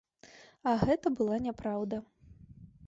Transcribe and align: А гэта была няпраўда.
А 0.71 0.73
гэта 0.85 1.07
была 1.21 1.37
няпраўда. 1.47 1.97